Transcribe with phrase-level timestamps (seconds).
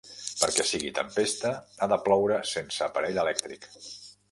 [0.43, 3.71] Perquè sigui tempesta, ha de ploure sense aparell elèctric.